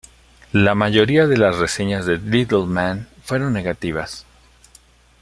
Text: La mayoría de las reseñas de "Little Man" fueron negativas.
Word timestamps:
La 0.53 0.73
mayoría 0.73 1.27
de 1.27 1.37
las 1.37 1.59
reseñas 1.59 2.07
de 2.07 2.17
"Little 2.17 2.65
Man" 2.65 3.07
fueron 3.23 3.53
negativas. 3.53 4.25